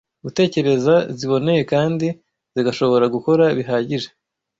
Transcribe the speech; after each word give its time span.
gutekereza 0.23 0.95
ziboneye 1.17 1.61
kandi 1.71 2.07
zigashobora 2.55 3.05
gukora 3.15 3.43
bihagije 3.57 4.09